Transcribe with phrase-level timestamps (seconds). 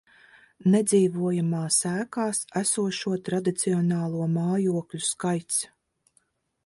[0.75, 5.61] Nedzīvojamās ēkās esošo tradicionālo mājokļu skaits